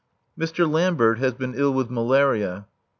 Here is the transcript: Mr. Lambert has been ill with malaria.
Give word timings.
Mr. 0.35 0.67
Lambert 0.67 1.19
has 1.19 1.35
been 1.35 1.53
ill 1.53 1.75
with 1.75 1.91
malaria. 1.91 2.65